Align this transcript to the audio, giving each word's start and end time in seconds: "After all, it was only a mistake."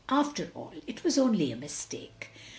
"After 0.09 0.49
all, 0.55 0.73
it 0.87 1.03
was 1.03 1.19
only 1.19 1.51
a 1.51 1.55
mistake." 1.55 2.29